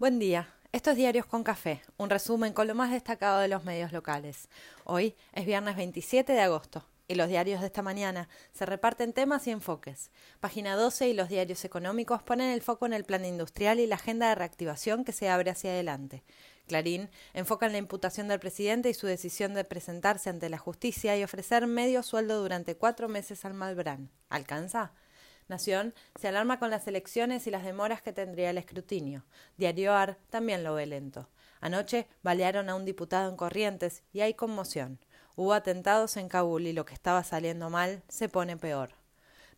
[0.00, 0.48] Buen día.
[0.72, 4.48] Estos Diarios con Café, un resumen con lo más destacado de los medios locales.
[4.84, 9.46] Hoy es viernes 27 de agosto y los diarios de esta mañana se reparten temas
[9.46, 10.10] y enfoques.
[10.40, 13.96] Página 12 y los diarios económicos ponen el foco en el plan industrial y la
[13.96, 16.24] agenda de reactivación que se abre hacia adelante.
[16.66, 21.14] Clarín enfoca en la imputación del presidente y su decisión de presentarse ante la justicia
[21.18, 24.08] y ofrecer medio sueldo durante cuatro meses al Malbrán.
[24.30, 24.94] ¿Alcanza?
[25.50, 29.24] Nación se alarma con las elecciones y las demoras que tendría el escrutinio.
[29.58, 31.28] Diario AR también lo ve lento.
[31.60, 35.00] Anoche balearon a un diputado en Corrientes y hay conmoción.
[35.34, 38.90] Hubo atentados en Kabul y lo que estaba saliendo mal se pone peor.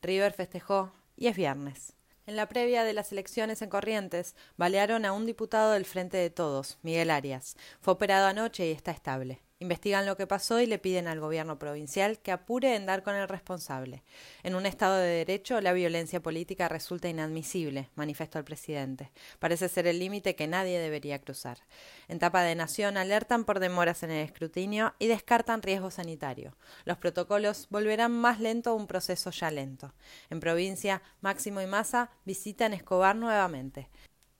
[0.00, 1.92] River festejó y es viernes.
[2.26, 6.30] En la previa de las elecciones en Corrientes, balearon a un diputado del Frente de
[6.30, 7.56] Todos, Miguel Arias.
[7.80, 9.42] Fue operado anoche y está estable.
[9.62, 13.14] Investigan lo que pasó y le piden al gobierno provincial que apure en dar con
[13.14, 14.02] el responsable.
[14.42, 19.12] En un Estado de Derecho, la violencia política resulta inadmisible, manifestó el presidente.
[19.38, 21.58] Parece ser el límite que nadie debería cruzar.
[22.08, 26.56] En tapa de Nación alertan por demoras en el escrutinio y descartan riesgo sanitario.
[26.84, 29.94] Los protocolos volverán más lento a un proceso ya lento.
[30.28, 33.88] En provincia, Máximo y Massa visitan Escobar nuevamente.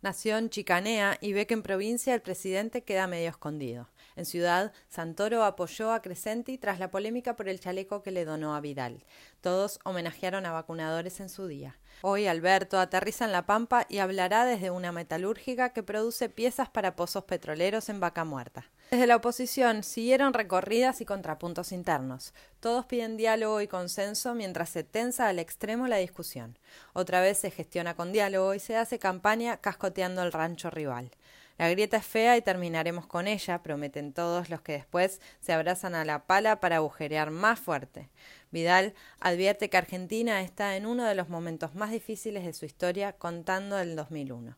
[0.00, 3.88] Nación chicanea y ve que en provincia el presidente queda medio escondido.
[4.14, 8.54] En Ciudad, Santoro apoyó a Crescenti tras la polémica por el chaleco que le donó
[8.54, 9.04] a Vidal.
[9.40, 11.78] Todos homenajearon a vacunadores en su día.
[12.02, 16.94] Hoy Alberto aterriza en La Pampa y hablará desde una metalúrgica que produce piezas para
[16.94, 18.66] pozos petroleros en Vaca Muerta.
[18.90, 22.32] Desde la oposición siguieron recorridas y contrapuntos internos.
[22.58, 26.58] Todos piden diálogo y consenso mientras se tensa al extremo la discusión.
[26.94, 31.10] Otra vez se gestiona con diálogo y se hace campaña cascoteando el rancho rival.
[31.58, 35.94] La grieta es fea y terminaremos con ella, prometen todos los que después se abrazan
[35.94, 38.08] a la pala para agujerear más fuerte.
[38.52, 43.12] Vidal advierte que Argentina está en uno de los momentos más difíciles de su historia,
[43.12, 44.56] contando el 2001.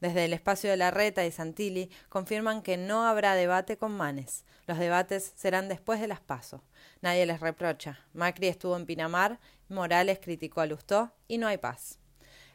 [0.00, 4.44] Desde el espacio de la Reta y Santilli confirman que no habrá debate con Manes.
[4.66, 6.60] Los debates serán después de las pasos.
[7.00, 7.98] Nadie les reprocha.
[8.12, 11.98] Macri estuvo en Pinamar, Morales criticó a Lustó y no hay paz.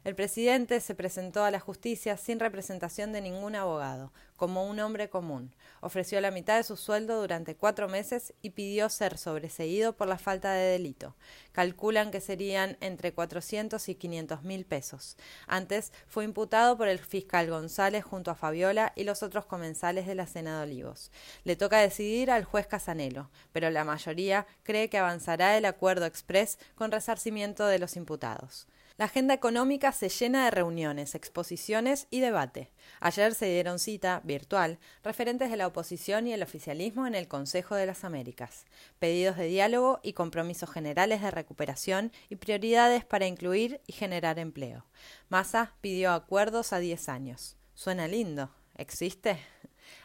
[0.03, 5.09] El presidente se presentó a la justicia sin representación de ningún abogado, como un hombre
[5.09, 5.56] común.
[5.80, 10.18] Ofreció la mitad de su sueldo durante cuatro meses y pidió ser sobreseído por la
[10.18, 11.16] falta de delito.
[11.53, 15.16] Calculan que serían entre 400 y 500 mil pesos.
[15.47, 20.16] Antes fue imputado por el fiscal González junto a Fabiola y los otros comensales de
[20.16, 21.12] la Cena de Olivos.
[21.46, 26.59] Le toca decidir al juez Casanelo, pero la mayoría cree que avanzará el acuerdo express
[26.75, 28.68] con resarcimiento de los imputados.
[28.96, 32.70] La agenda económica se llena de reuniones, exposiciones y debate.
[33.00, 37.74] Ayer se dieron cita, virtual, referentes de la oposición y el oficialismo en el Consejo
[37.74, 38.66] de las Américas.
[39.00, 44.86] Pedidos de diálogo y compromisos generales de recuperación y prioridades para incluir y generar empleo.
[45.28, 47.58] Massa pidió acuerdos a 10 años.
[47.74, 48.52] Suena lindo.
[48.76, 49.40] ¿Existe?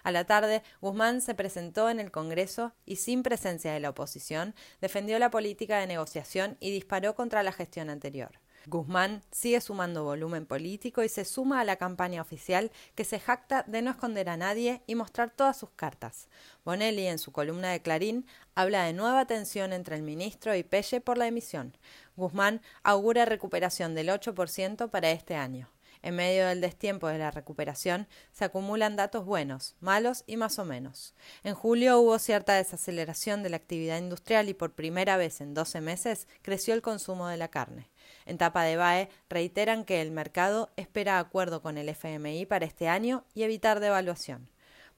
[0.03, 4.55] A la tarde, Guzmán se presentó en el Congreso y, sin presencia de la oposición,
[4.81, 8.41] defendió la política de negociación y disparó contra la gestión anterior.
[8.69, 13.65] Guzmán sigue sumando volumen político y se suma a la campaña oficial que se jacta
[13.67, 16.29] de no esconder a nadie y mostrar todas sus cartas.
[16.67, 21.01] Bonelli, en su columna de Clarín, habla de nueva tensión entre el ministro y Pelle
[21.01, 21.79] por la emisión.
[22.15, 25.71] Guzmán augura recuperación del 8% para este año.
[26.03, 30.65] En medio del destiempo de la recuperación se acumulan datos buenos, malos y más o
[30.65, 31.15] menos.
[31.43, 35.81] En julio hubo cierta desaceleración de la actividad industrial y por primera vez en 12
[35.81, 37.89] meses creció el consumo de la carne.
[38.27, 42.89] En tapa de BAE reiteran que el mercado espera acuerdo con el FMI para este
[42.89, 44.49] año y evitar devaluación.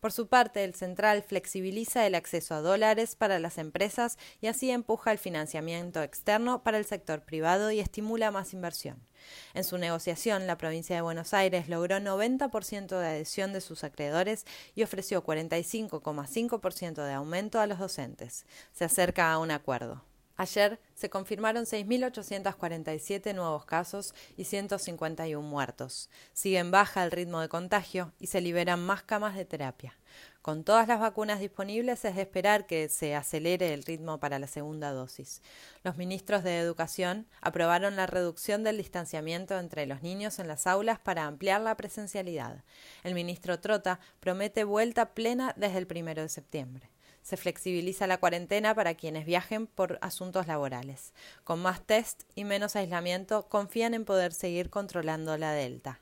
[0.01, 4.71] Por su parte, el central flexibiliza el acceso a dólares para las empresas y así
[4.71, 9.07] empuja el financiamiento externo para el sector privado y estimula más inversión.
[9.53, 14.47] En su negociación, la provincia de Buenos Aires logró 90% de adhesión de sus acreedores
[14.75, 18.47] y ofreció 45,5% de aumento a los docentes.
[18.73, 20.10] Se acerca a un acuerdo.
[20.41, 26.09] Ayer se confirmaron 6.847 nuevos casos y 151 muertos.
[26.33, 29.99] Sigue en baja el ritmo de contagio y se liberan más camas de terapia.
[30.41, 34.47] Con todas las vacunas disponibles es de esperar que se acelere el ritmo para la
[34.47, 35.43] segunda dosis.
[35.85, 40.99] Los ministros de Educación aprobaron la reducción del distanciamiento entre los niños en las aulas
[40.99, 42.65] para ampliar la presencialidad.
[43.05, 46.89] El ministro Trota promete vuelta plena desde el primero de septiembre
[47.23, 51.13] se flexibiliza la cuarentena para quienes viajen por asuntos laborales.
[51.45, 56.01] Con más test y menos aislamiento, confían en poder seguir controlando la Delta.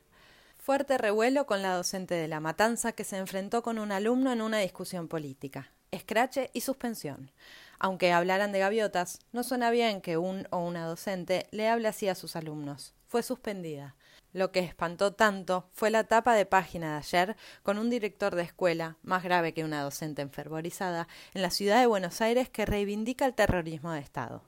[0.59, 4.43] Fuerte revuelo con la docente de La Matanza que se enfrentó con un alumno en
[4.43, 5.73] una discusión política.
[5.91, 7.31] Escrache y suspensión.
[7.79, 12.09] Aunque hablaran de gaviotas, no suena bien que un o una docente le hable así
[12.09, 12.95] a sus alumnos.
[13.07, 13.95] Fue suspendida.
[14.35, 18.43] Lo que espantó tanto fue la tapa de página de ayer con un director de
[18.43, 23.25] escuela, más grave que una docente enfervorizada, en la ciudad de Buenos Aires que reivindica
[23.25, 24.43] el terrorismo de Estado.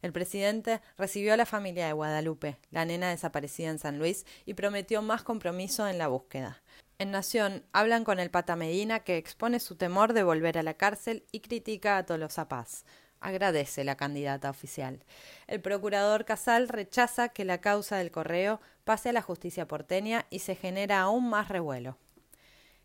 [0.00, 4.54] El presidente recibió a la familia de Guadalupe, la nena desaparecida en San Luis, y
[4.54, 6.62] prometió más compromiso en la búsqueda.
[7.00, 10.74] En Nación hablan con el Pata Medina que expone su temor de volver a la
[10.74, 12.84] cárcel y critica a Tolosa Paz.
[13.20, 15.04] Agradece la candidata oficial.
[15.46, 20.40] El procurador Casal rechaza que la causa del correo pase a la justicia porteña y
[20.40, 21.98] se genera aún más revuelo.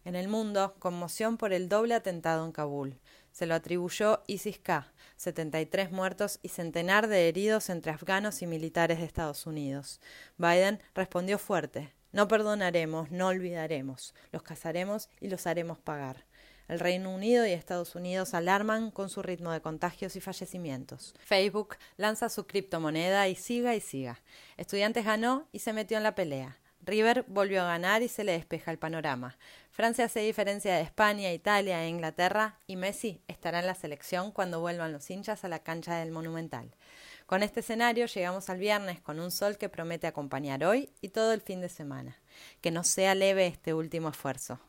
[0.05, 2.99] En el mundo, conmoción por el doble atentado en Kabul.
[3.31, 9.05] Se lo atribuyó ISIS-K, 73 muertos y centenar de heridos entre afganos y militares de
[9.05, 9.99] Estados Unidos.
[10.37, 16.25] Biden respondió fuerte: No perdonaremos, no olvidaremos, los cazaremos y los haremos pagar.
[16.67, 21.15] El Reino Unido y Estados Unidos alarman con su ritmo de contagios y fallecimientos.
[21.17, 24.21] Facebook lanza su criptomoneda y siga y siga.
[24.57, 26.59] Estudiantes ganó y se metió en la pelea.
[26.85, 29.37] River volvió a ganar y se le despeja el panorama.
[29.71, 34.59] Francia se diferencia de España, Italia e Inglaterra y Messi estará en la selección cuando
[34.59, 36.75] vuelvan los hinchas a la cancha del Monumental.
[37.33, 41.33] Con este escenario llegamos al viernes con un sol que promete acompañar hoy y todo
[41.33, 42.21] el fin de semana.
[42.61, 44.59] Que no sea leve este último esfuerzo.